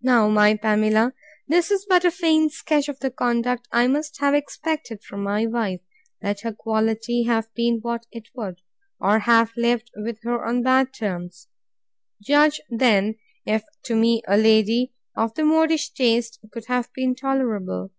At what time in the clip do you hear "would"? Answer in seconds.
8.32-8.62